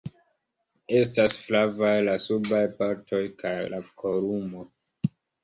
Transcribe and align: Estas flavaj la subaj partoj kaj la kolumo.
Estas 0.99 1.35
flavaj 1.41 1.91
la 2.07 2.15
subaj 2.23 2.63
partoj 2.81 3.21
kaj 3.45 3.53
la 3.75 3.83
kolumo. 4.03 4.67